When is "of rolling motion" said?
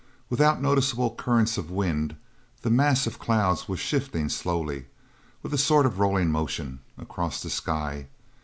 5.85-6.79